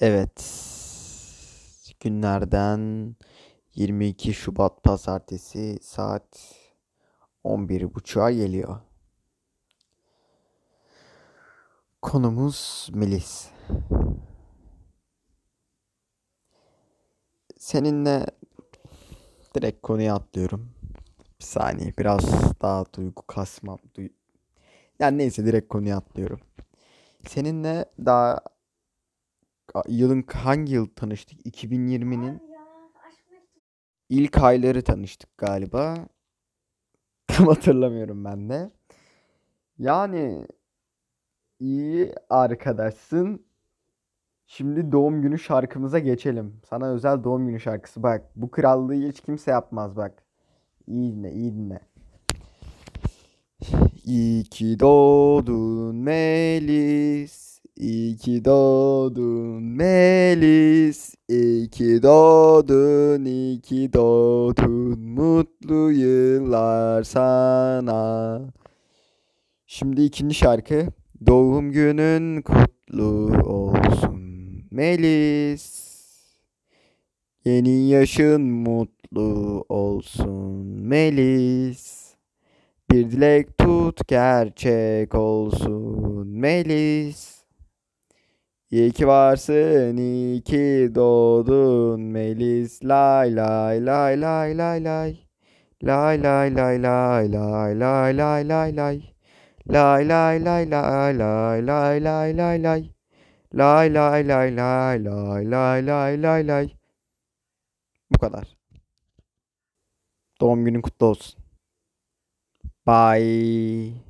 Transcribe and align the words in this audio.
Evet. 0.00 0.66
Günlerden 2.00 3.16
22 3.74 4.34
Şubat 4.34 4.82
Pazartesi 4.82 5.78
saat 5.82 6.54
11.30'a 7.44 8.30
geliyor. 8.30 8.80
Konumuz 12.02 12.88
Melis. 12.94 13.48
Seninle 17.58 18.26
direkt 19.54 19.82
konuya 19.82 20.14
atlıyorum. 20.14 20.70
Bir 21.40 21.44
saniye 21.44 21.92
biraz 21.98 22.24
daha 22.62 22.84
duygu 22.96 23.22
kasmam. 23.26 23.78
Duy 23.94 24.08
yani 24.98 25.18
neyse 25.18 25.46
direkt 25.46 25.68
konuya 25.68 25.96
atlıyorum. 25.96 26.40
Seninle 27.28 27.84
daha 27.98 28.40
yılın 29.88 30.24
hangi 30.32 30.72
yıl 30.72 30.86
tanıştık? 30.86 31.46
2020'nin 31.46 32.42
ilk 34.08 34.38
ayları 34.38 34.82
tanıştık 34.82 35.38
galiba. 35.38 36.08
Tam 37.26 37.46
hatırlamıyorum 37.46 38.24
ben 38.24 38.48
de. 38.50 38.70
Yani 39.78 40.46
iyi 41.60 42.14
arkadaşsın. 42.30 43.46
Şimdi 44.46 44.92
doğum 44.92 45.22
günü 45.22 45.38
şarkımıza 45.38 45.98
geçelim. 45.98 46.60
Sana 46.70 46.90
özel 46.92 47.24
doğum 47.24 47.46
günü 47.46 47.60
şarkısı. 47.60 48.02
Bak 48.02 48.22
bu 48.36 48.50
krallığı 48.50 48.94
hiç 48.94 49.20
kimse 49.20 49.50
yapmaz 49.50 49.96
bak. 49.96 50.22
İyi 50.86 51.12
dinle, 51.12 51.32
iyi 51.32 51.54
dinle. 51.54 51.80
İyi 54.04 54.44
ki 54.44 54.80
doğdun 54.80 55.96
Melis. 55.96 57.39
İyi 57.80 58.16
ki 58.16 58.44
doğdun 58.44 59.62
Melis. 59.62 61.14
İyi 61.28 61.68
ki 61.68 62.02
doğdun, 62.02 63.24
iyi 63.24 63.60
ki 63.60 63.92
doğdun. 63.92 64.98
Mutlu 65.00 65.90
yıllar 65.92 67.02
sana. 67.02 68.40
Şimdi 69.66 70.02
ikinci 70.02 70.34
şarkı. 70.34 70.86
Doğum 71.26 71.72
günün 71.72 72.42
kutlu 72.42 73.32
olsun 73.44 74.20
Melis. 74.70 75.90
Yeni 77.44 77.88
yaşın 77.88 78.42
mutlu 78.42 79.64
olsun 79.68 80.66
Melis. 80.66 82.14
Bir 82.90 83.10
dilek 83.10 83.58
tut 83.58 84.08
gerçek 84.08 85.14
olsun 85.14 86.28
Melis. 86.28 87.39
İyi 88.70 88.92
ki 88.92 89.06
varsın, 89.06 89.96
iyi 89.96 90.42
ki 90.42 90.90
doğdun 90.94 92.00
Melis. 92.00 92.84
Lay 92.84 93.36
lay 93.36 93.86
lay 93.86 94.20
lay 94.20 94.58
lay 94.58 94.84
lay. 94.84 95.16
Lay 95.84 96.22
lay 96.22 96.56
lay 96.56 96.82
lay 96.82 97.32
lay 97.32 97.80
lay 97.80 98.18
lay 98.18 98.48
lay 98.48 98.76
lay. 98.76 99.14
Lay 99.72 100.08
lay 100.08 100.44
lay 100.44 100.70
lay 100.70 101.18
lay 101.18 101.62
lay 101.66 102.00
lay 102.04 102.36
lay 102.36 102.62
lay. 102.62 102.90
Lay 103.54 103.94
lay 103.94 104.28
lay 104.28 104.50
lay 104.56 104.98
lay 104.98 105.44
lay 105.44 105.82
lay 105.82 106.16
lay 106.22 106.46
lay. 106.48 106.76
Bu 108.10 108.18
kadar. 108.18 108.56
Doğum 110.40 110.64
günün 110.64 110.80
kutlu 110.82 111.06
olsun. 111.06 111.40
Bye. 112.86 113.94